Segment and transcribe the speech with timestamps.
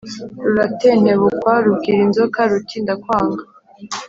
[0.43, 3.43] ruratentebukwa, rubwira inzoka, ruti ndakwanga«